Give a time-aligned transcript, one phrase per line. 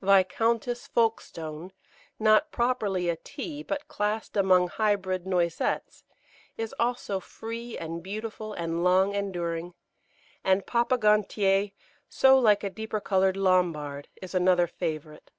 [0.00, 1.70] Viscountess Folkestone,
[2.18, 6.04] not properly a Tea, but classed among Hybrid Noisettes,
[6.56, 9.74] is also free and beautiful and long enduring;
[10.42, 11.72] and Papa Gontier,
[12.08, 15.30] so like a deeper coloured Lambard, is another favourite.